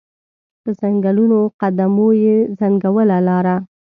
[0.61, 3.55] په ځنګولو قدمو یې ځنګوله لاره